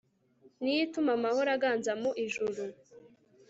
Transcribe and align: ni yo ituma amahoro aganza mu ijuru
ni 0.61 0.71
yo 0.75 0.79
ituma 0.85 1.11
amahoro 1.17 1.49
aganza 1.57 1.91
mu 2.01 2.11
ijuru 2.25 2.61